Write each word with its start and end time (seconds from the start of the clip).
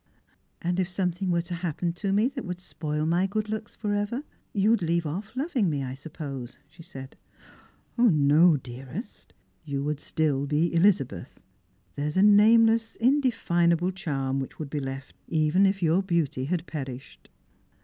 "And 0.63 0.79
if 0.79 0.89
something 0.89 1.29
were 1.29 1.43
to 1.43 1.53
happen 1.53 1.93
to 1.93 2.11
me 2.11 2.27
that 2.29 2.43
would 2.43 2.59
spoil 2.59 3.05
my 3.05 3.27
good 3.27 3.49
looks 3.49 3.75
for 3.75 3.93
ever, 3.93 4.23
you 4.51 4.71
would 4.71 4.81
leave 4.81 5.05
off 5.05 5.35
loving 5.35 5.69
me, 5.69 5.83
I 5.83 5.93
suppose?" 5.93 6.57
she 6.71 6.81
said." 6.81 7.15
No, 7.99 8.57
dearest, 8.57 9.31
you 9.63 9.83
would 9.83 9.99
still 9.99 10.47
be 10.47 10.73
Elizabeth. 10.73 11.39
There 11.95 12.07
is 12.07 12.17
a 12.17 12.23
name 12.23 12.65
less, 12.65 12.95
indefinable 12.95 13.91
charm 13.91 14.39
which 14.39 14.57
would 14.57 14.71
be 14.71 14.79
left 14.79 15.15
even 15.27 15.67
if 15.67 15.83
your 15.83 16.01
beauty 16.01 16.45
had 16.45 16.65
perished." 16.65 17.29